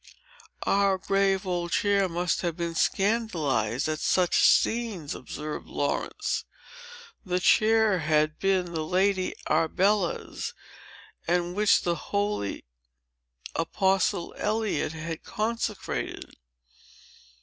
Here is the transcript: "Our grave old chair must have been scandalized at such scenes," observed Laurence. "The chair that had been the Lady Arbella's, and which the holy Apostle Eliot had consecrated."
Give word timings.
"Our 0.63 0.97
grave 0.97 1.45
old 1.45 1.71
chair 1.73 2.09
must 2.09 2.41
have 2.41 2.57
been 2.57 2.73
scandalized 2.73 3.87
at 3.87 3.99
such 3.99 4.39
scenes," 4.43 5.13
observed 5.13 5.67
Laurence. 5.67 6.43
"The 7.23 7.39
chair 7.39 7.99
that 7.99 8.05
had 8.05 8.39
been 8.39 8.73
the 8.73 8.83
Lady 8.83 9.35
Arbella's, 9.47 10.55
and 11.27 11.53
which 11.53 11.83
the 11.83 11.93
holy 12.09 12.65
Apostle 13.53 14.33
Eliot 14.39 14.93
had 14.93 15.23
consecrated." 15.23 16.33